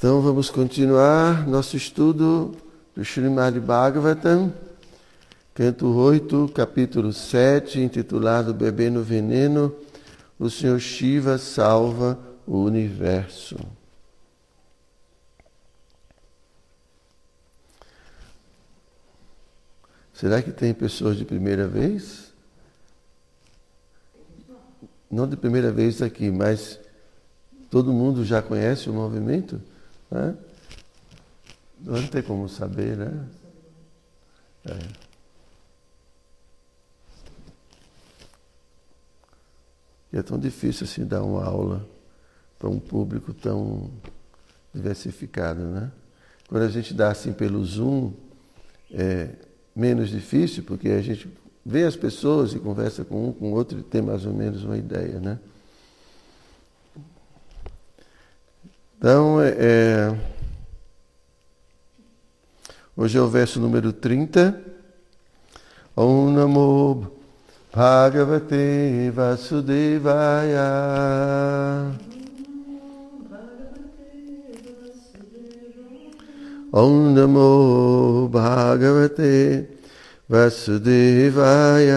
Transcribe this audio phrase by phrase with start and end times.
[0.00, 2.56] Então vamos continuar nosso estudo
[2.96, 4.50] do Srimad Bhagavatam,
[5.52, 9.76] canto 8, capítulo 7, intitulado Bebê no Veneno,
[10.38, 13.58] o Senhor Shiva salva o universo.
[20.14, 22.32] Será que tem pessoas de primeira vez?
[25.10, 26.80] Não de primeira vez aqui, mas
[27.70, 29.60] todo mundo já conhece o movimento?
[30.10, 30.36] Né?
[31.80, 33.26] Não tem como saber, né?
[34.66, 35.10] É.
[40.12, 41.88] E é tão difícil assim dar uma aula
[42.58, 43.90] para um público tão
[44.74, 45.90] diversificado, né?
[46.48, 48.12] Quando a gente dá assim pelo Zoom,
[48.90, 49.30] é
[49.74, 51.32] menos difícil, porque a gente
[51.64, 54.76] vê as pessoas e conversa com um, com outro e tem mais ou menos uma
[54.76, 55.38] ideia, né?
[59.00, 60.14] Então, é, é,
[62.94, 64.62] hoje é o verso número 30.
[65.96, 67.10] Om Namo
[67.74, 70.60] Bhagavate Vasudevaya.
[76.70, 79.66] Om Namo Bhagavate
[80.28, 81.96] Vasudevaya.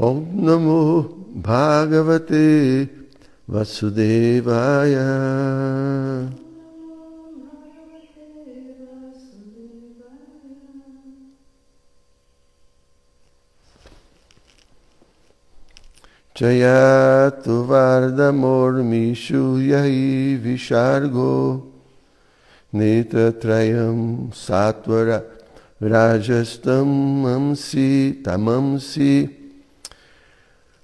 [0.00, 2.88] Om Namo Bhagavate
[3.50, 5.02] Vasudevaya.
[16.36, 21.66] Jayatu Vardamormishu Yahi Vishargo
[22.72, 25.24] Netatrayam Satvara
[25.82, 29.37] Rajastam Amsi Tamamsi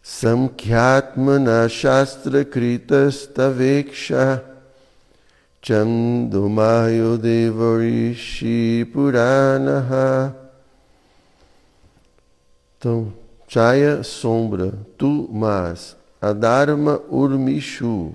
[0.04, 4.44] Samkhyatmana Shastra Kritastaveksha
[5.62, 10.36] Chandumayo Devarishi Puranaha.
[12.76, 13.14] Então,
[13.48, 18.12] Chaya sombra, tu mas, Adharma urmishu,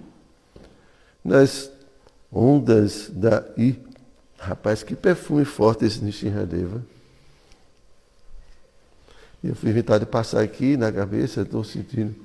[1.24, 1.72] nas
[2.32, 3.80] ondas da I.
[4.38, 6.84] Rapaz, que perfume forte esse Nishinradeva.
[9.44, 12.16] Eu fui inventado de passar aqui na cabeça, estou sentindo.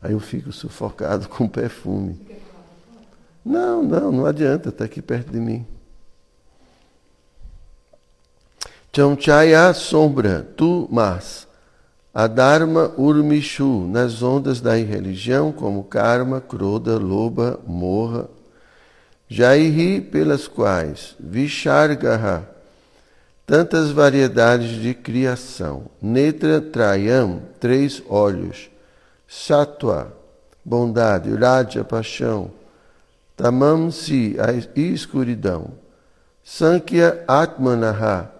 [0.00, 2.20] Aí eu fico sufocado com perfume.
[3.44, 5.66] Não, não, não adianta, está aqui perto de mim.
[8.94, 11.48] Chamchaya sombra, tu mas.
[12.14, 18.28] Adharma urmishu, nas ondas da irreligião, como karma, kroda, loba, morra.
[19.26, 22.46] Jairi, pelas quais, vishargaha,
[23.46, 25.86] tantas variedades de criação.
[26.00, 28.70] Netra Trayam, três olhos.
[29.28, 30.12] Sattva,
[30.64, 31.34] bondade.
[31.34, 32.50] Raja, paixão.
[33.36, 35.72] Tamamsi, a escuridão.
[36.44, 38.30] Sankhya Atmanaha,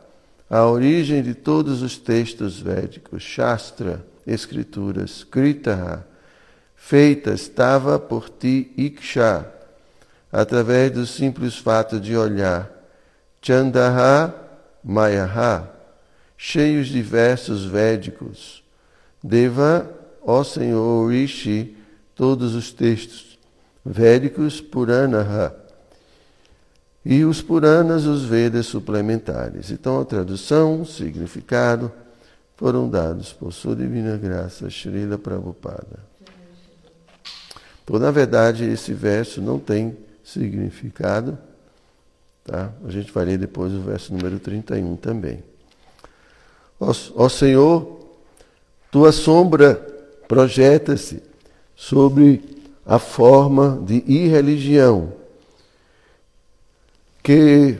[0.50, 3.22] a origem de todos os textos védicos.
[3.22, 5.24] Shastra, escrituras.
[5.24, 6.04] Kritaha,
[6.74, 9.46] feita estava por ti Iksha,
[10.30, 12.70] através do simples fato de olhar.
[13.40, 14.41] Chandaha,
[14.84, 15.68] Mayaha,
[16.36, 18.62] cheios de versos védicos.
[19.22, 19.88] Deva,
[20.20, 21.76] ó Senhor Rishi,
[22.14, 23.38] todos os textos
[23.84, 25.54] védicos Puranaha.
[27.04, 29.70] E os Puranas, os Vedas suplementares.
[29.70, 31.90] Então a tradução, significado,
[32.56, 35.98] foram dados por sua divina graça, Srila Prabhupada.
[37.82, 41.36] Então, na verdade, esse verso não tem significado
[42.44, 42.72] Tá?
[42.84, 45.42] A gente vai ler depois o verso número 31 também.
[46.80, 48.00] Ó, ó Senhor,
[48.90, 49.74] tua sombra
[50.26, 51.22] projeta-se
[51.76, 52.42] sobre
[52.84, 55.12] a forma de irreligião
[57.22, 57.78] que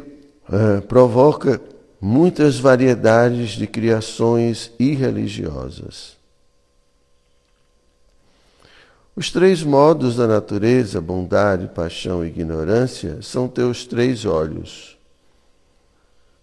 [0.51, 1.61] é, provoca
[2.01, 6.17] muitas variedades de criações irreligiosas.
[9.15, 14.97] Os três modos da natureza, bondade, paixão e ignorância, são teus três olhos.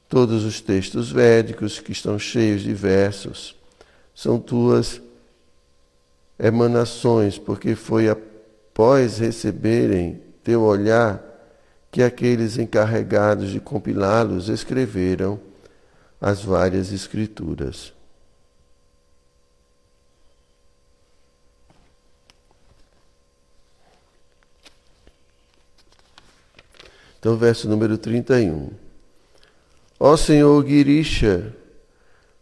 [0.08, 3.56] Todos os textos védicos que estão cheios de versos
[4.14, 5.02] são tuas
[6.38, 11.24] emanações, porque foi após receberem teu olhar
[11.92, 15.40] que aqueles encarregados de compilá-los escreveram
[16.22, 17.94] as várias escrituras.
[27.20, 28.70] Então, verso número 31.
[30.00, 31.54] Ó Senhor Girisha,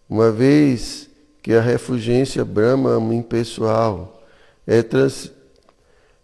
[0.07, 1.09] uma vez
[1.41, 4.23] que a refugência Brahma impessoal
[4.65, 5.31] é, trans,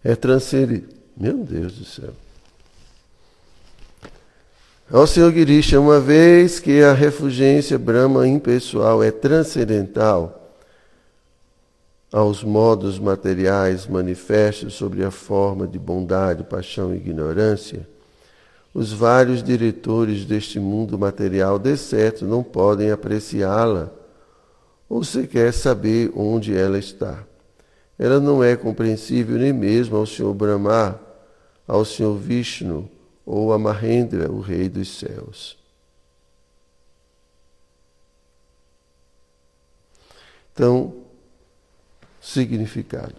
[0.03, 0.83] é transferir.
[1.17, 2.13] Meu Deus do céu.
[4.91, 10.39] Ó Senhor Girisha, uma vez que a refugência Brahma impessoal é transcendental
[12.11, 17.87] aos modos materiais manifestos sobre a forma de bondade, paixão e ignorância,
[18.73, 23.91] os vários diretores deste mundo material, de certo, não podem apreciá-la
[24.89, 27.23] ou sequer saber onde ela está.
[27.97, 30.99] Ela não é compreensível nem mesmo ao Senhor Brahma,
[31.67, 32.89] ao Senhor Vishnu
[33.25, 35.57] ou a Mahendra, o Rei dos Céus.
[40.51, 40.93] Então,
[42.21, 43.15] significado.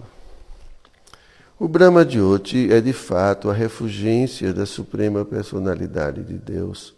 [1.57, 6.93] O Brahma Jyoti é de fato a refugência da Suprema Personalidade de Deus,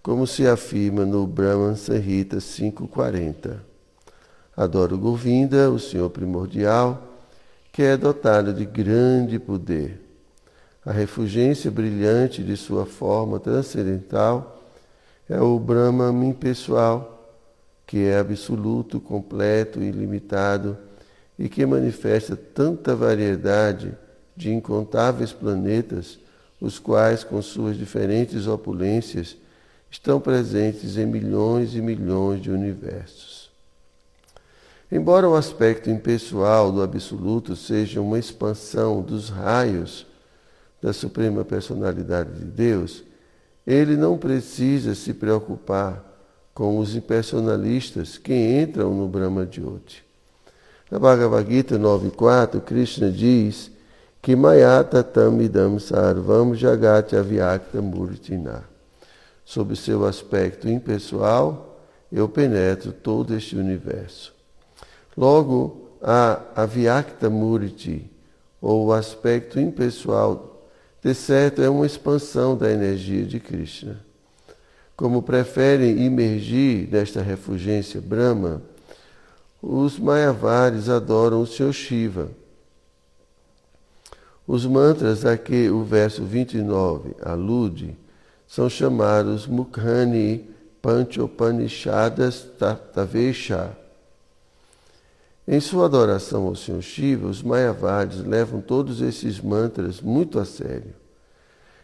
[0.00, 3.60] como se afirma no Brahman Sanhita 540.
[4.56, 7.02] Adoro Govinda, o Senhor primordial,
[7.72, 10.00] que é dotado de grande poder.
[10.86, 14.62] A refugência brilhante de sua forma transcendental
[15.28, 17.28] é o Brahman impessoal,
[17.84, 20.78] que é absoluto, completo e ilimitado
[21.38, 23.96] e que manifesta tanta variedade
[24.36, 26.18] de incontáveis planetas,
[26.60, 29.36] os quais, com suas diferentes opulências,
[29.90, 33.50] estão presentes em milhões e milhões de universos.
[34.90, 40.06] Embora o aspecto impessoal do Absoluto seja uma expansão dos raios
[40.80, 43.02] da Suprema Personalidade de Deus,
[43.66, 46.04] ele não precisa se preocupar
[46.52, 50.04] com os impersonalistas que entram no Brahma Jyoti.
[50.90, 53.70] Na Bhagavad Gita 9.4, Krishna diz
[54.20, 58.64] que Mayata Tamidam Sarvam Jagat Avyakta Murtina.
[59.44, 61.78] Sob seu aspecto impessoal,
[62.12, 64.32] eu penetro todo este universo.
[65.16, 68.10] Logo, a Avyakta Murti,
[68.60, 70.68] ou o aspecto impessoal,
[71.02, 74.00] de certo é uma expansão da energia de Krishna.
[74.96, 78.62] Como preferem imergir nesta refugência Brahma,
[79.66, 82.28] os Mayavaris adoram o Senhor Shiva.
[84.46, 87.96] Os mantras a que o verso 29 alude
[88.46, 90.46] são chamados Mukhani
[90.82, 92.46] Panchopanishadas
[92.92, 93.74] Tavesha.
[95.48, 100.92] Em sua adoração ao Senhor Shiva, os Mayavaris levam todos esses mantras muito a sério.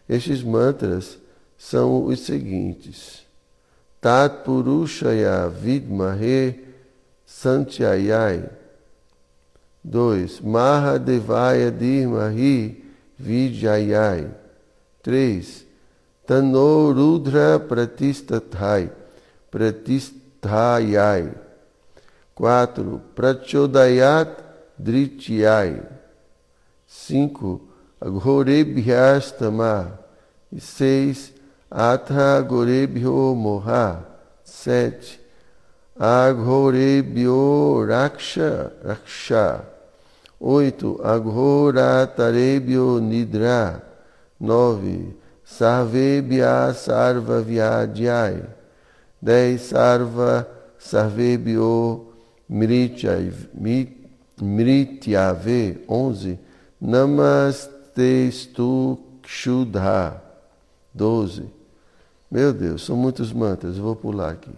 [0.06, 1.18] Estes mantras
[1.56, 3.22] são os seguintes:
[4.02, 6.69] Tat Purushaya Vidmahe
[7.30, 8.50] Santyayai.
[9.86, 10.42] 2.
[10.42, 12.82] Mahadevaya Dirmahi
[13.18, 14.28] Vijayai.
[15.02, 15.64] 3.
[16.26, 18.90] Tano Rudra Pratistathai.
[19.50, 21.30] Pratisthayai.
[22.34, 22.98] 4.
[23.14, 24.42] Prachodayat
[24.76, 25.86] Drityai.
[26.88, 27.60] 5.
[28.02, 29.98] Aghorebhyastama.
[30.50, 31.30] 6.
[31.70, 34.04] Atha Gorebhyo Moha.
[34.42, 35.19] 7.
[36.00, 39.64] Aghorebhyo Raksha, Raksha.
[40.40, 40.98] 8.
[41.04, 43.82] Aghoratarebhyo Nidra.
[44.40, 45.14] 9.
[45.44, 48.42] Sarvebhya Sarva Vyadhyai.
[49.22, 49.58] 10.
[49.58, 50.46] Sarva
[50.78, 52.06] Sarvebhyo
[52.48, 53.36] Mrityave.
[55.86, 56.38] 11.
[56.80, 60.22] Namastestu Kshudha.
[60.94, 61.50] 12.
[62.30, 64.50] Meu Deus, são muitos mantras, vou pular aqui.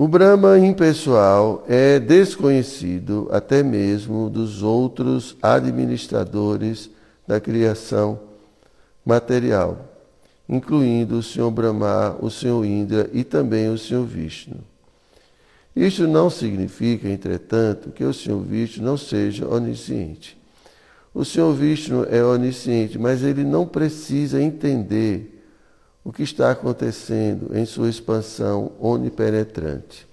[0.00, 6.88] O Brahma impessoal é desconhecido até mesmo dos outros administradores
[7.26, 8.20] da criação
[9.04, 9.92] material,
[10.48, 14.58] incluindo o Senhor Brahma, o Senhor Indra e também o Senhor Vishnu.
[15.74, 20.38] Isto não significa, entretanto, que o Senhor Vishnu não seja onisciente.
[21.12, 25.37] O Senhor Vishnu é onisciente, mas ele não precisa entender
[26.04, 30.06] o que está acontecendo em sua expansão onipenetrante.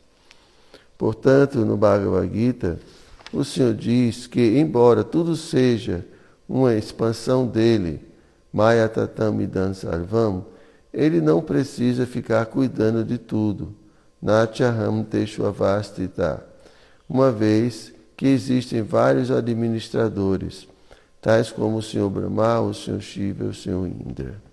[0.98, 2.80] Portanto, no Bhagavad Gita,
[3.32, 6.06] o Senhor diz que, embora tudo seja
[6.48, 8.00] uma expansão dele,
[8.52, 10.46] Maya Tatam Idan Sarvam,
[10.94, 13.76] ele não precisa ficar cuidando de tudo.
[14.22, 16.46] Natyaham Teshuvavastita.
[17.08, 20.68] Uma vez que existem vários administradores,
[21.22, 24.45] tais como o Senhor Brahma, o Senhor Shiva e o Senhor Indra.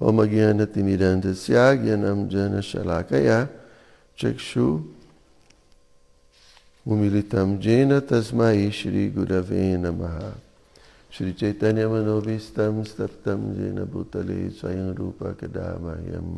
[0.00, 3.38] ओमज्ञानतिमिरञ्जस्या जन शलाकया
[4.18, 4.66] चक्षु
[6.86, 10.16] उमिलितं जेन तस्मै श्रीगुरवे नमः
[11.12, 16.28] श्रीचैतन्यमनोभीष्टं सप्तम जेन भूतले स्वयं रूपकदा मह्यं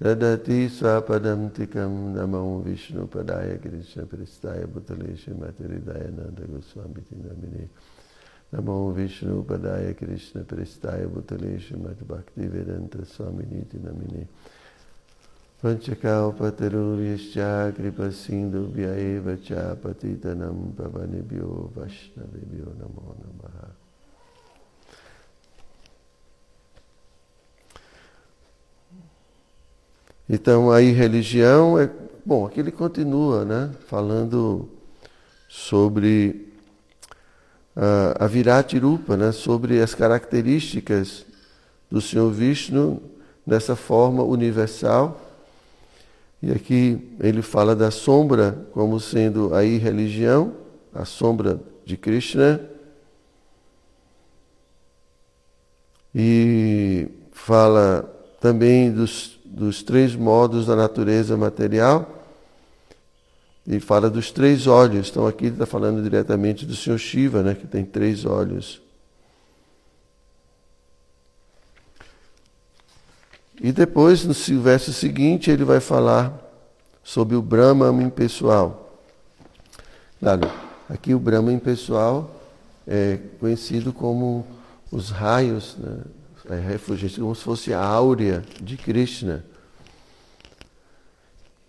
[0.00, 7.64] ददति स्वापदं तिकम नमो विष्णुपदाय कृष्णप्रस्थाय भूतले श्रीमतिहृदाय नन्दगोस्वामीति नमिने
[8.52, 14.26] Namo Vishnu padaya Krishna pristaya bhutale Shrimati Bhakti Vedanta Swami Niti Namine
[15.62, 23.68] Panchakalpataruriyascha kripa sindhu vyaeva cha patitanam pavanebhyo vaishnavebhyo namo namaha.
[30.28, 31.90] Então, aí religião é.
[32.24, 33.74] Bom, aqui ele continua, né?
[33.86, 34.68] Falando
[35.48, 36.49] sobre
[38.18, 39.32] a Virati Rupa, né?
[39.32, 41.24] Sobre as características
[41.90, 43.02] do Senhor Vishnu
[43.46, 45.20] dessa forma universal.
[46.42, 50.54] E aqui ele fala da sombra como sendo aí religião,
[50.94, 52.60] a sombra de Krishna.
[56.14, 58.02] E fala
[58.40, 62.19] também dos dos três modos da natureza material
[63.66, 65.10] e fala dos três olhos.
[65.10, 68.80] Então aqui ele está falando diretamente do Senhor Shiva, né, que tem três olhos.
[73.62, 76.32] E depois, no verso seguinte, ele vai falar
[77.04, 78.98] sobre o Brahma impessoal.
[80.18, 80.50] Claro,
[80.88, 82.40] aqui o Brahma impessoal
[82.86, 84.46] é conhecido como
[84.90, 85.98] os raios, né,
[86.48, 86.78] é
[87.18, 89.44] como se fosse a áurea de Krishna.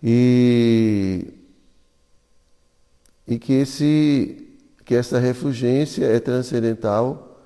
[0.02, 1.28] E,
[3.26, 7.38] e que, esse, que essa refulgência é transcendental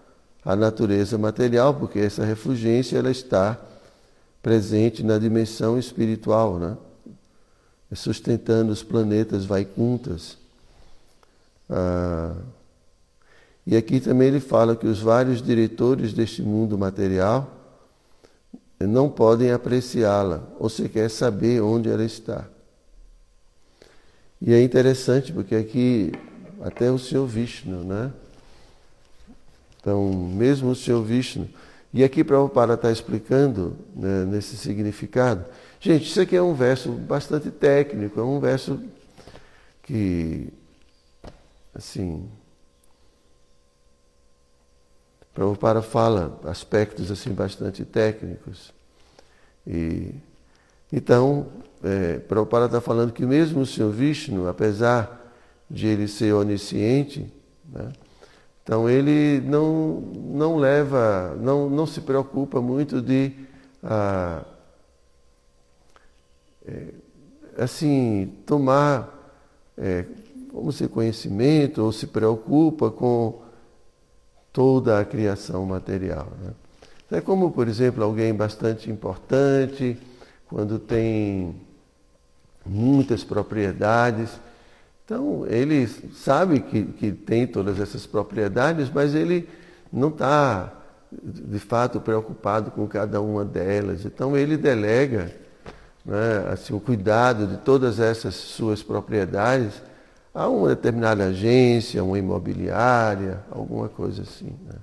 [0.45, 3.59] à natureza material, porque essa refulgência ela está
[4.42, 6.76] presente na dimensão espiritual, né?
[7.95, 10.38] sustentando os planetas Vaikuntas.
[11.68, 12.35] Ah,
[13.66, 17.52] e aqui também ele fala que os vários diretores deste mundo material
[18.78, 22.45] não podem apreciá-la, ou sequer saber onde ela está.
[24.47, 26.12] E é interessante porque aqui
[26.62, 28.12] até o Senhor Vishnu, né?
[29.81, 31.49] Então, mesmo o Senhor Vishnu.
[31.93, 35.45] E aqui Prabhupada está explicando né, nesse significado.
[35.81, 38.81] Gente, isso aqui é um verso bastante técnico, é um verso
[39.83, 40.53] que,
[41.75, 42.29] assim,
[45.35, 48.73] Prabhupada fala aspectos assim bastante técnicos.
[49.67, 50.15] E,
[50.93, 51.47] então,
[51.83, 55.33] é, Prabhupada está falando que mesmo o Senhor Vishnu, apesar
[55.69, 57.33] de ele ser onisciente,
[57.71, 57.93] né,
[58.62, 63.33] então ele não, não leva, não, não se preocupa muito de
[63.83, 64.43] ah,
[66.66, 66.88] é,
[67.57, 69.33] assim tomar,
[69.78, 70.05] é,
[70.52, 73.40] vamos conhecimento ou se preocupa com
[74.52, 76.26] toda a criação material.
[76.43, 76.50] Né?
[77.19, 79.97] É como, por exemplo, alguém bastante importante,
[80.49, 81.55] quando tem
[82.65, 84.31] muitas propriedades.
[85.05, 89.49] Então, ele sabe que, que tem todas essas propriedades, mas ele
[89.93, 90.73] não está,
[91.12, 94.05] de fato, preocupado com cada uma delas.
[94.05, 95.33] Então, ele delega
[96.05, 99.83] né, assim, o cuidado de todas essas suas propriedades
[100.37, 104.55] a uma determinada agência, uma imobiliária, alguma coisa assim.
[104.67, 104.75] Né?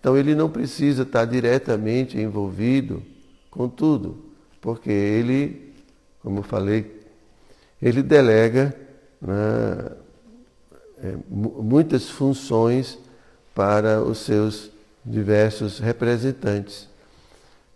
[0.00, 3.02] Então ele não precisa estar diretamente envolvido
[3.50, 4.29] com tudo,
[4.60, 5.72] porque ele,
[6.22, 7.00] como eu falei,
[7.80, 8.76] ele delega
[9.20, 9.92] né,
[11.02, 12.98] é, muitas funções
[13.54, 14.70] para os seus
[15.04, 16.88] diversos representantes.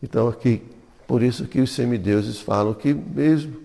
[0.03, 0.63] Então aqui,
[1.07, 3.63] por isso que os semideuses falam que mesmo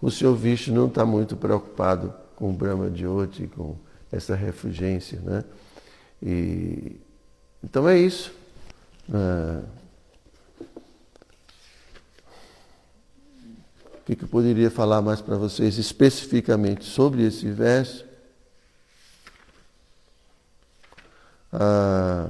[0.00, 3.74] o Senhor Vishnu não está muito preocupado com o Brahma Jyoti, com
[4.12, 5.18] essa refugência.
[5.20, 5.44] Né?
[6.22, 6.96] E,
[7.64, 8.32] então é isso.
[9.12, 9.62] Ah,
[14.12, 18.04] o que, poderia falar mais para vocês especificamente sobre esse verso?
[21.52, 22.28] Ah,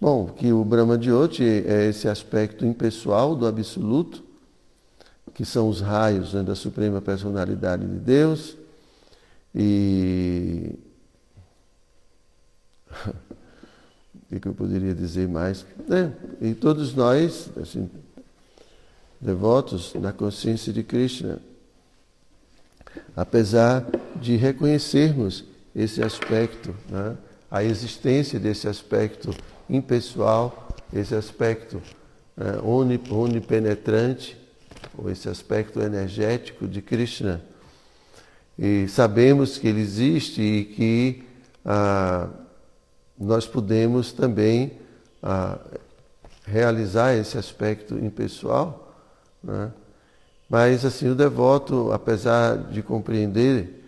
[0.00, 4.22] Bom, que o Brahma Jyoti é esse aspecto impessoal do absoluto,
[5.32, 8.56] que são os raios né, da Suprema Personalidade de Deus.
[9.54, 10.78] E.
[14.36, 15.64] o que eu poderia dizer mais?
[15.90, 16.10] É,
[16.40, 17.90] e todos nós, assim,
[19.20, 21.38] devotos da consciência de Krishna,
[23.16, 23.86] apesar
[24.16, 27.16] de reconhecermos esse aspecto, né,
[27.50, 29.34] a existência desse aspecto
[29.68, 31.80] impessoal, esse aspecto
[32.36, 32.60] é,
[33.10, 34.36] onipenetrante,
[34.96, 37.42] ou esse aspecto energético de Krishna.
[38.58, 41.24] E sabemos que ele existe e que
[41.64, 42.28] ah,
[43.18, 44.72] nós podemos também
[45.22, 45.58] ah,
[46.46, 48.94] realizar esse aspecto impessoal,
[49.42, 49.72] né?
[50.48, 53.84] mas assim o devoto, apesar de compreender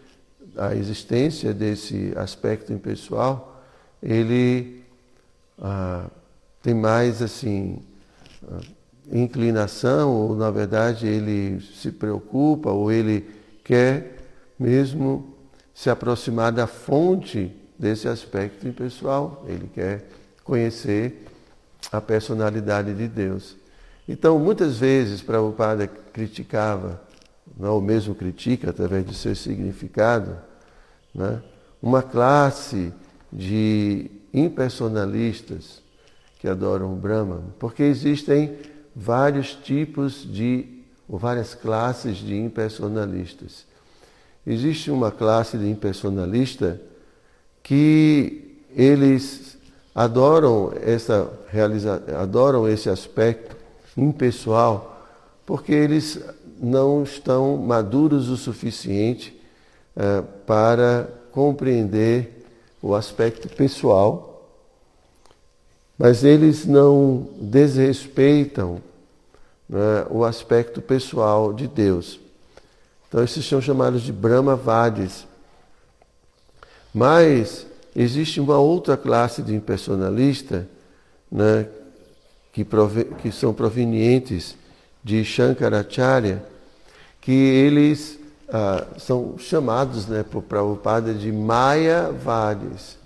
[0.56, 3.62] a existência desse aspecto impessoal,
[4.02, 4.82] ele
[5.58, 6.06] ah,
[6.62, 7.80] tem mais assim
[8.48, 8.60] ah,
[9.12, 13.28] inclinação, ou na verdade ele se preocupa, ou ele
[13.62, 14.16] quer
[14.58, 15.34] mesmo
[15.74, 20.08] se aproximar da fonte desse aspecto impessoal, ele quer
[20.44, 21.26] conhecer
[21.92, 23.56] a personalidade de Deus.
[24.08, 27.02] Então, muitas vezes, Prabhupada criticava,
[27.56, 30.36] não, ou mesmo critica através de seu significado,
[31.14, 31.42] né,
[31.82, 32.92] uma classe
[33.32, 35.82] de impersonalistas
[36.38, 38.56] que adoram o Brahman, porque existem
[38.94, 43.66] vários tipos de, ou várias classes de impersonalistas.
[44.46, 46.80] Existe uma classe de impersonalista
[47.66, 49.58] que eles
[49.92, 53.56] adoram essa realiza adoram esse aspecto
[53.96, 55.04] impessoal
[55.44, 56.20] porque eles
[56.60, 59.36] não estão maduros o suficiente
[59.96, 62.44] uh, para compreender
[62.80, 64.48] o aspecto pessoal,
[65.98, 68.80] mas eles não desrespeitam
[69.68, 72.20] né, o aspecto pessoal de Deus.
[73.08, 75.26] Então, esses são chamados de Brahmavadis.
[76.96, 80.66] Mas existe uma outra classe de impersonalista
[81.30, 81.66] né,
[82.50, 84.56] que, prove, que são provenientes
[85.04, 86.42] de Shankaracharya,
[87.20, 92.96] que eles ah, são chamados né, por Prabhupada de Mayavadis.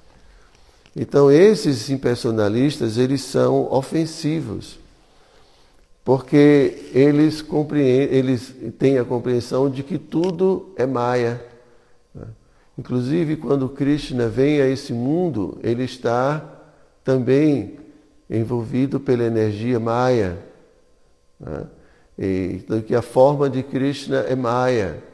[0.95, 4.79] Então esses impersonalistas eles são ofensivos,
[6.05, 7.45] porque eles,
[8.09, 11.50] eles têm a compreensão de que tudo é Maya.
[12.81, 16.43] Inclusive, quando Krishna vem a esse mundo, ele está
[17.05, 17.79] também
[18.31, 20.39] envolvido pela energia Maya.
[21.39, 21.67] Né?
[22.19, 25.05] E, então, que a forma de Krishna é Maya,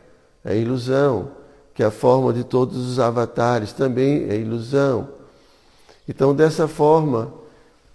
[0.45, 1.33] é ilusão.
[1.75, 5.09] Que a forma de todos os avatares também é ilusão.
[6.09, 7.35] Então, dessa forma,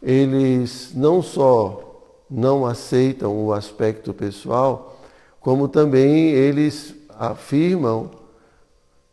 [0.04, 5.00] eles não só não aceitam o aspecto pessoal,
[5.40, 8.20] como também eles afirmam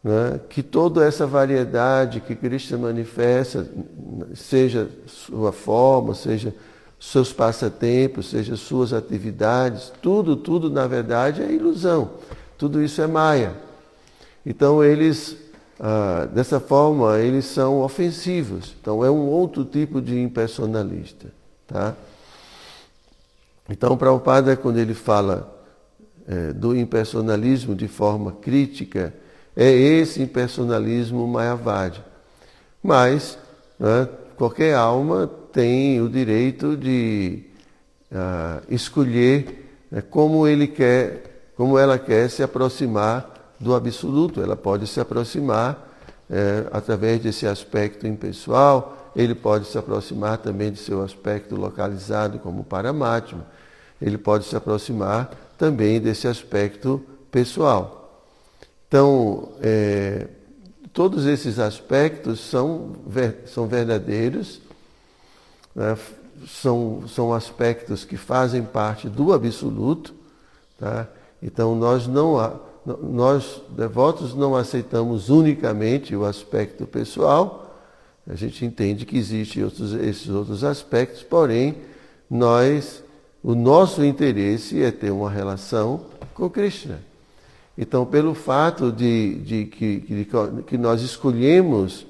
[0.02, 3.68] né, que toda essa variedade que Cristo manifesta,
[4.34, 6.54] seja sua forma, seja
[6.98, 12.10] seus passatempos, seja suas atividades, tudo, tudo na verdade é ilusão.
[12.56, 13.54] Tudo isso é maia.
[14.44, 15.36] Então eles,
[15.78, 18.74] ah, dessa forma, eles são ofensivos.
[18.80, 21.28] Então é um outro tipo de impersonalista.
[21.66, 21.94] Tá?
[23.68, 25.54] Então Prabhupada, quando ele fala
[26.26, 29.14] é, do impersonalismo de forma crítica,
[29.60, 32.00] é esse impersonalismo Mayavadi.
[32.80, 33.36] Mas
[33.76, 37.42] né, qualquer alma tem o direito de
[38.12, 44.40] uh, escolher né, como ele quer, como ela quer se aproximar do absoluto.
[44.40, 45.88] Ela pode se aproximar
[46.30, 52.62] é, através desse aspecto impessoal, ele pode se aproximar também de seu aspecto localizado como
[52.62, 53.46] Paramatma,
[54.00, 58.07] ele pode se aproximar também desse aspecto pessoal.
[58.88, 60.26] Então, é,
[60.94, 62.92] todos esses aspectos são,
[63.46, 64.62] são verdadeiros,
[65.74, 65.96] né?
[66.46, 70.14] são, são aspectos que fazem parte do absoluto.
[70.78, 71.06] Tá?
[71.42, 72.60] Então, nós, não,
[73.02, 77.66] nós, devotos, não aceitamos unicamente o aspecto pessoal,
[78.26, 81.76] a gente entende que existem outros, esses outros aspectos, porém,
[82.28, 83.02] nós,
[83.42, 87.07] o nosso interesse é ter uma relação com Krishna.
[87.80, 90.28] Então, pelo fato de, de que, de,
[90.66, 92.04] que nós escolhemos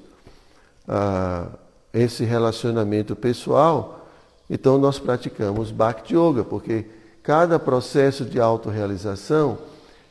[0.87, 1.45] ah,
[1.93, 4.07] esse relacionamento pessoal,
[4.49, 6.87] então nós praticamos Bhakti Yoga, porque
[7.21, 9.59] cada processo de autorrealização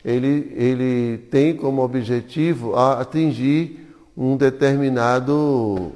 [0.04, 5.90] ele, ele tem como objetivo atingir um determinado,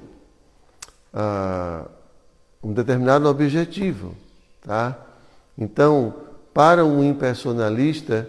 [1.15, 1.85] ah,
[2.61, 4.17] um determinado objetivo.
[4.61, 4.99] Tá?
[5.57, 6.13] Então,
[6.53, 8.29] para um impersonalista,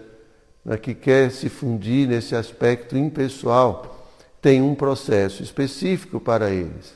[0.64, 4.10] né, que quer se fundir nesse aspecto impessoal,
[4.42, 6.94] tem um processo específico para eles.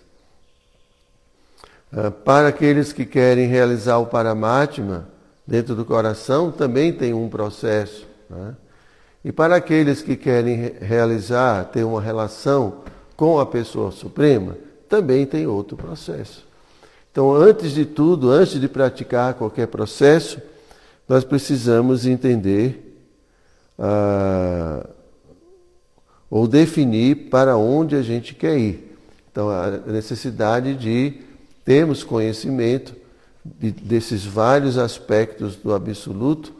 [1.91, 5.07] Ah, para aqueles que querem realizar o Paramatma
[5.45, 8.05] dentro do coração, também tem um processo.
[8.29, 8.55] Né?
[9.23, 12.79] E para aqueles que querem realizar, ter uma relação
[13.15, 14.57] com a pessoa suprema,
[14.89, 16.45] também tem outro processo.
[17.11, 20.39] Então, antes de tudo, antes de praticar qualquer processo,
[21.09, 22.86] nós precisamos entender
[23.77, 24.87] ah,
[26.29, 28.97] ou definir para onde a gente quer ir.
[29.31, 31.21] Então, a necessidade de
[31.63, 32.95] termos conhecimento
[33.43, 36.53] de, desses vários aspectos do absoluto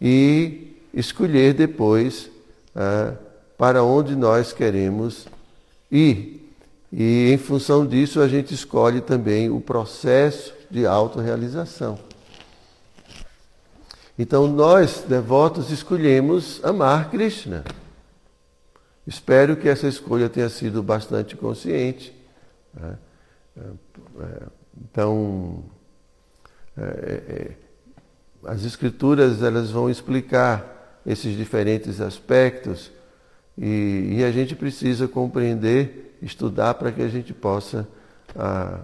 [0.00, 2.30] e escolher depois
[2.74, 3.14] ah,
[3.56, 5.26] para onde nós queremos
[5.90, 6.40] ir.
[6.92, 12.09] E em função disso, a gente escolhe também o processo de autorrealização.
[14.22, 17.64] Então, nós, devotos, escolhemos amar Krishna.
[19.06, 22.14] Espero que essa escolha tenha sido bastante consciente.
[22.74, 22.98] Né?
[23.56, 24.42] É, é,
[24.78, 25.64] então,
[26.76, 27.50] é, é,
[28.44, 32.92] as escrituras elas vão explicar esses diferentes aspectos
[33.56, 37.88] e, e a gente precisa compreender, estudar para que a gente possa
[38.36, 38.80] ah,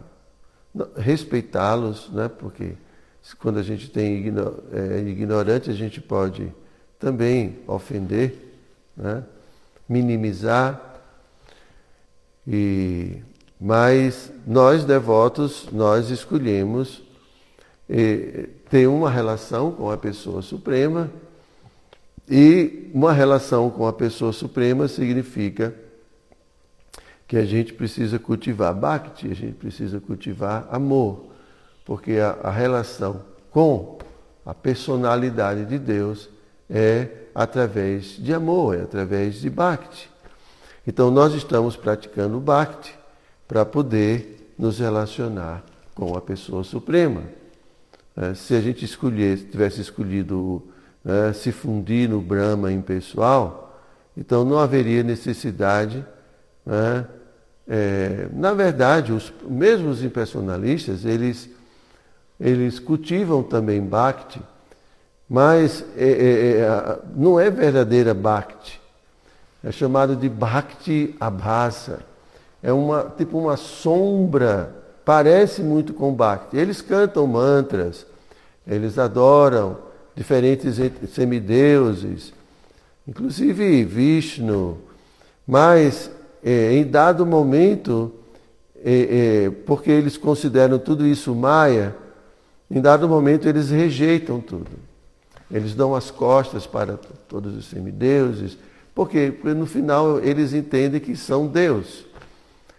[0.96, 2.26] respeitá-los, né?
[2.26, 2.72] porque
[3.34, 4.24] quando a gente tem
[4.72, 6.52] é ignorante, a gente pode
[6.98, 8.34] também ofender,
[8.96, 9.24] né?
[9.88, 11.00] minimizar.
[12.46, 13.22] E,
[13.60, 17.02] mas nós devotos, nós escolhemos
[18.68, 21.10] ter uma relação com a pessoa suprema
[22.28, 25.74] e uma relação com a pessoa suprema significa
[27.28, 31.26] que a gente precisa cultivar bhakti, a gente precisa cultivar amor,
[31.86, 33.96] porque a, a relação com
[34.44, 36.28] a personalidade de Deus
[36.68, 40.10] é através de amor, é através de bhakti.
[40.86, 42.94] Então nós estamos praticando bhakti
[43.48, 47.22] para poder nos relacionar com a pessoa suprema.
[48.16, 50.62] É, se a gente escolher, tivesse escolhido
[51.04, 53.80] é, se fundir no Brahma impessoal,
[54.16, 56.04] então não haveria necessidade.
[56.64, 57.06] Né,
[57.68, 61.50] é, na verdade, os mesmos impersonalistas, eles,
[62.40, 64.40] eles cultivam também Bhakti,
[65.28, 68.80] mas é, é, é não é verdadeira Bhakti.
[69.64, 72.00] É chamado de Bhakti Abhasa.
[72.62, 76.56] É uma, tipo uma sombra parece muito com Bhakti.
[76.56, 78.06] Eles cantam mantras,
[78.66, 79.78] eles adoram
[80.14, 80.76] diferentes
[81.10, 82.32] semideuses,
[83.06, 84.78] inclusive Vishnu,
[85.46, 86.10] mas
[86.42, 88.12] é, em dado momento,
[88.84, 91.94] é, é, porque eles consideram tudo isso Maia,
[92.70, 94.70] em dado momento eles rejeitam tudo.
[95.50, 96.98] Eles dão as costas para
[97.28, 98.58] todos os semideuses,
[98.94, 102.06] porque, porque no final eles entendem que são Deus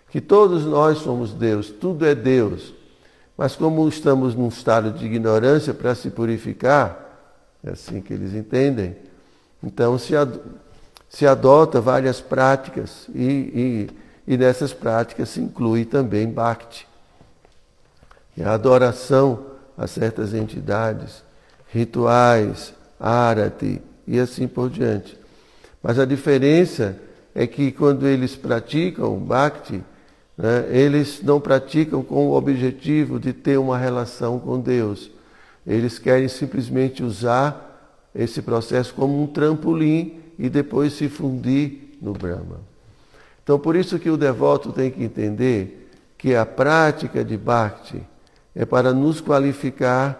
[0.09, 2.73] que todos nós somos Deus, tudo é Deus.
[3.37, 8.95] Mas como estamos num estado de ignorância para se purificar, é assim que eles entendem,
[9.61, 10.39] então se, ad,
[11.09, 13.87] se adota várias práticas e,
[14.27, 16.87] e, e nessas práticas se inclui também Bhakti.
[18.43, 19.45] A adoração
[19.77, 21.23] a certas entidades,
[21.71, 25.17] rituais, arati e assim por diante.
[25.83, 26.97] Mas a diferença
[27.35, 29.83] é que quando eles praticam Bhakti,
[30.37, 35.11] né, eles não praticam com o objetivo de ter uma relação com Deus.
[35.65, 42.59] Eles querem simplesmente usar esse processo como um trampolim e depois se fundir no Brahma.
[43.43, 48.01] Então, por isso que o devoto tem que entender que a prática de Bhakti
[48.57, 50.19] é para nos qualificar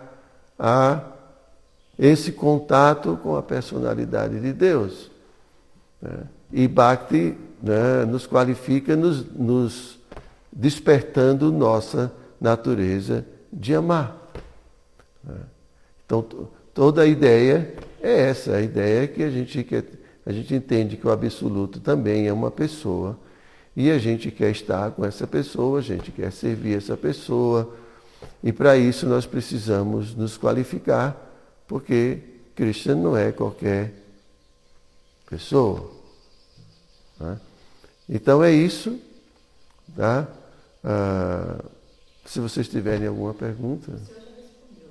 [0.60, 1.02] a
[1.98, 5.10] esse contato com a personalidade de Deus.
[6.00, 6.20] Né?
[6.54, 9.98] E Bhakti né, nos qualifica, nos, nos
[10.54, 14.16] despertando nossa natureza de amar.
[16.06, 16.24] Então,
[16.76, 19.84] toda a ideia é essa, a ideia que a gente, quer,
[20.24, 23.18] a gente entende que o absoluto também é uma pessoa
[23.76, 27.76] e a gente quer estar com essa pessoa, a gente quer servir essa pessoa
[28.44, 31.16] e para isso nós precisamos nos qualificar,
[31.68, 32.20] porque
[32.56, 33.94] Krishna não é qualquer
[35.30, 35.92] pessoa.
[37.20, 37.40] Né?
[38.10, 39.00] Então é isso,
[39.96, 40.28] tá?
[40.84, 41.64] Ah,
[42.26, 43.92] se vocês tiverem alguma pergunta.
[43.92, 44.90] O senhor já respondeu.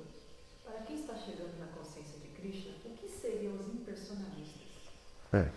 [0.63, 4.61] Para quem está chegando na consciência de Krishna, o que seriam os impersonalistas?
[5.33, 5.47] É.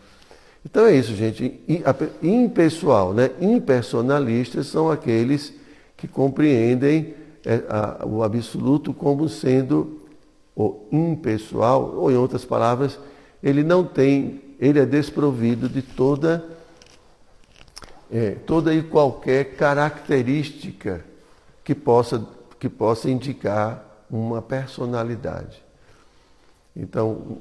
[0.65, 1.61] Então é isso, gente.
[2.23, 3.31] Impessoal, né?
[3.41, 5.53] Impersonalistas são aqueles
[5.97, 7.15] que compreendem
[8.07, 10.01] o absoluto como sendo
[10.55, 12.99] o impessoal, ou em outras palavras,
[13.43, 16.45] ele não tem, ele é desprovido de toda
[18.11, 21.05] é, toda e qualquer característica
[21.63, 22.27] que possa,
[22.59, 25.63] que possa indicar uma personalidade.
[26.75, 27.39] Então,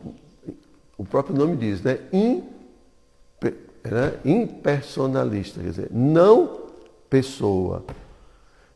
[0.97, 1.99] o próprio nome diz, né?
[2.11, 4.19] né?
[4.23, 6.67] Impersonalista, quer dizer, não
[7.09, 7.83] pessoa.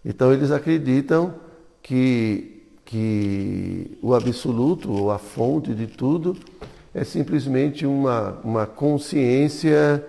[0.06, 1.34] Então, eles acreditam
[1.82, 6.36] que, que o absoluto, ou a fonte de tudo,
[6.94, 10.06] é simplesmente uma, uma consciência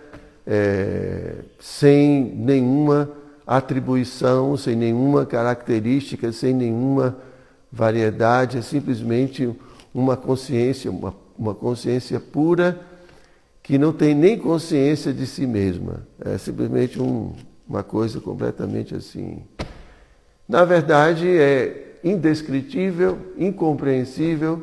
[0.46, 3.10] é, sem nenhuma
[3.46, 7.16] atribuição, sem nenhuma característica, sem nenhuma
[7.70, 9.50] variedade, é simplesmente
[9.92, 12.80] uma consciência, uma, uma consciência pura
[13.62, 16.06] que não tem nem consciência de si mesma.
[16.22, 17.32] É simplesmente um,
[17.66, 19.42] uma coisa completamente assim.
[20.48, 24.62] Na verdade, é indescritível, incompreensível,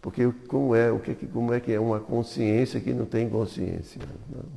[0.00, 4.00] porque como é, o que, como é que é uma consciência que não tem consciência?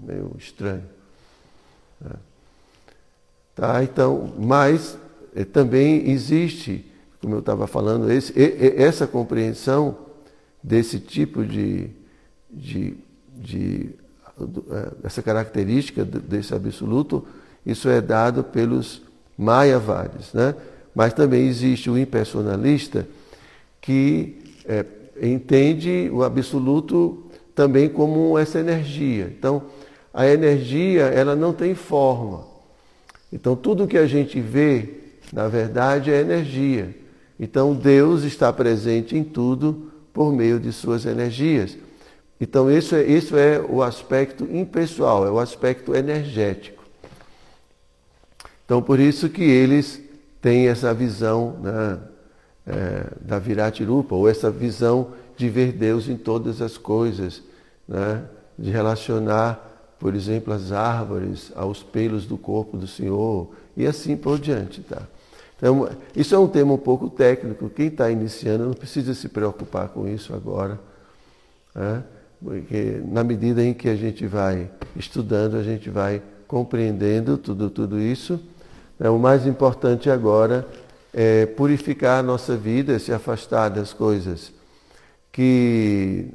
[0.04, 0.84] Meio estranho.
[2.04, 2.16] É.
[3.56, 4.98] Tá, então, mas
[5.34, 6.86] é, também existe,
[7.22, 8.34] como eu estava falando, esse,
[8.76, 9.98] essa compreensão
[10.62, 11.90] desse tipo de,
[12.52, 12.98] de,
[13.38, 13.92] de
[14.72, 17.26] é, essa característica desse absoluto,
[17.66, 19.02] isso é dado pelos
[19.38, 20.56] Mayavaris, né?
[20.94, 23.08] Mas também existe o impersonalista
[23.82, 24.86] que é,
[25.22, 29.34] entende o absoluto também como essa energia.
[29.38, 29.64] Então,
[30.14, 32.46] a energia ela não tem forma.
[33.32, 34.90] Então, tudo que a gente vê,
[35.32, 36.96] na verdade, é energia.
[37.40, 41.78] Então, Deus está presente em tudo por meio de suas energias.
[42.40, 46.75] Então, isso é, isso é o aspecto impessoal, é o aspecto energético.
[48.66, 50.02] Então, por isso que eles
[50.42, 52.00] têm essa visão né,
[52.68, 57.44] é, da Viratirupa, ou essa visão de ver Deus em todas as coisas,
[57.88, 58.24] né,
[58.58, 64.38] de relacionar por exemplo, as árvores, aos pelos do corpo do Senhor e assim por
[64.38, 64.82] diante.
[64.82, 65.02] Tá?
[65.58, 67.70] Então, isso é um tema um pouco técnico.
[67.70, 70.80] Quem está iniciando não precisa se preocupar com isso agora.
[71.74, 72.04] Né?
[72.40, 78.00] Porque na medida em que a gente vai estudando, a gente vai compreendendo tudo, tudo
[78.00, 78.40] isso.
[79.00, 79.10] Né?
[79.10, 80.68] O mais importante agora
[81.14, 84.52] é purificar a nossa vida, se afastar das coisas
[85.32, 86.30] que,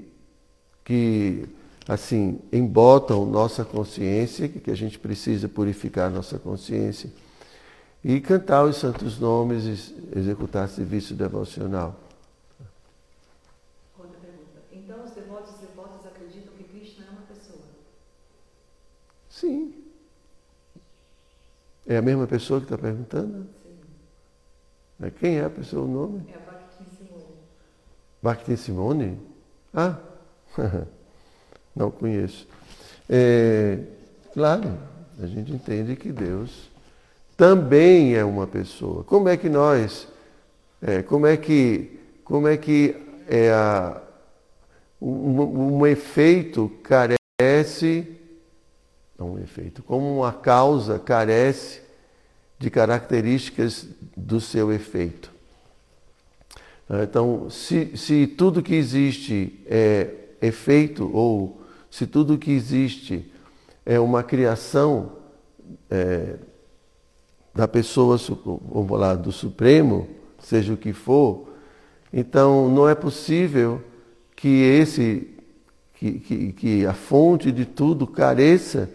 [0.84, 1.48] que
[1.88, 7.10] assim, embotam nossa consciência, que a gente precisa purificar nossa consciência,
[8.02, 11.98] e cantar os santos nomes e executar serviço devocional.
[13.98, 14.60] Outra pergunta.
[14.72, 17.64] Então os devotos e devotas acreditam que Krishna é uma pessoa?
[19.28, 19.79] Sim.
[21.90, 23.48] É a mesma pessoa que está perguntando?
[23.64, 25.06] Sim.
[25.06, 26.22] É, quem é a pessoa, o nome?
[26.28, 27.24] É a Bhakti Simone.
[28.22, 29.18] Bhakti Simone?
[29.74, 29.98] Ah!
[31.74, 32.46] Não conheço.
[33.08, 33.80] É,
[34.32, 34.78] claro,
[35.20, 36.70] a gente entende que Deus
[37.36, 39.02] também é uma pessoa.
[39.02, 40.06] Como é que nós,
[40.80, 42.94] é, como é que, como é que
[43.26, 44.00] é a,
[45.02, 48.19] um, um efeito carece,
[49.24, 51.80] um efeito, como uma causa carece
[52.58, 55.32] de características do seu efeito.
[57.02, 60.10] Então, se, se tudo que existe é
[60.42, 63.30] efeito ou se tudo que existe
[63.86, 65.12] é uma criação
[65.88, 66.36] é,
[67.54, 71.48] da pessoa, vamos lá, do Supremo, seja o que for,
[72.12, 73.80] então não é possível
[74.34, 75.28] que esse,
[75.94, 78.90] que, que, que a fonte de tudo careça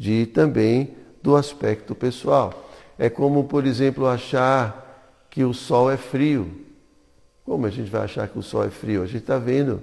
[0.00, 2.72] de também do aspecto pessoal.
[2.98, 6.50] É como, por exemplo, achar que o sol é frio.
[7.44, 9.02] Como a gente vai achar que o sol é frio?
[9.02, 9.82] A gente está vendo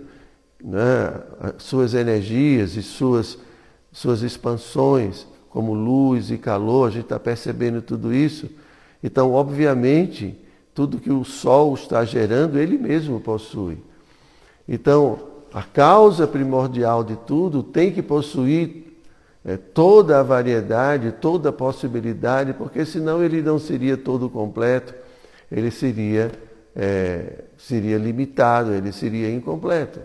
[0.60, 1.14] né,
[1.60, 3.38] suas energias e suas,
[3.92, 8.50] suas expansões, como luz e calor, a gente está percebendo tudo isso.
[9.04, 10.36] Então, obviamente,
[10.74, 13.78] tudo que o Sol está gerando, ele mesmo possui.
[14.68, 15.20] Então,
[15.54, 18.87] a causa primordial de tudo tem que possuir
[19.48, 24.94] é, toda a variedade, toda a possibilidade, porque senão ele não seria todo completo,
[25.50, 26.30] ele seria,
[26.76, 30.02] é, seria limitado, ele seria incompleto.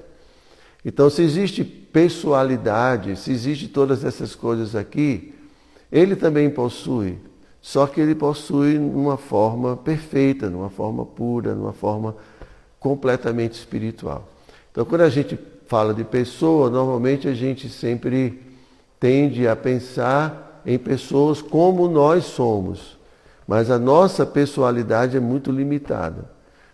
[0.85, 5.35] Então, se existe pessoalidade, se existe todas essas coisas aqui,
[5.91, 7.19] ele também possui,
[7.61, 12.15] só que ele possui numa forma perfeita, numa forma pura, numa forma
[12.79, 14.29] completamente espiritual.
[14.71, 18.52] Então, quando a gente fala de pessoa, normalmente a gente sempre
[19.03, 22.97] tende a pensar em pessoas como nós somos,
[23.49, 26.31] mas a nossa pessoalidade é muito limitada.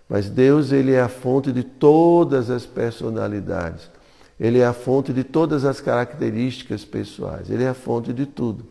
[0.07, 3.91] Mas Deus, ele é a fonte de todas as personalidades.
[4.39, 8.67] Ele é a fonte de todas as características pessoais, ele é a fonte de tudo.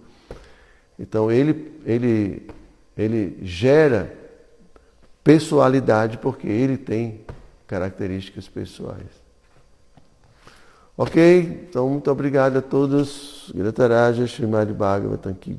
[0.99, 2.47] Então ele, ele,
[2.95, 4.13] ele gera
[5.23, 7.21] pessoalidade porque ele tem
[7.65, 9.26] características pessoais.
[10.97, 11.67] Ok?
[11.69, 13.51] Então muito obrigado a todos.
[13.53, 15.55] Grataraja Srimad Bhagavatam Ki.